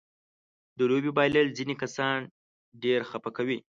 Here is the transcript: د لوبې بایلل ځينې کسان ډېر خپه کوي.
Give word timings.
د 0.77 0.79
لوبې 0.89 1.11
بایلل 1.17 1.47
ځينې 1.57 1.75
کسان 1.83 2.17
ډېر 2.83 2.99
خپه 3.11 3.29
کوي. 3.37 3.59